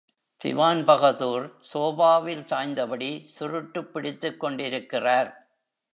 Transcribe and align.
திவான்பகதூர் 0.41 1.45
சோபாவில் 1.61 2.43
சாய்ந்தபடி 2.45 3.11
சுருட்டுப் 3.39 3.91
பிடித்துக்கொண்டிருக்கிறார். 3.93 5.31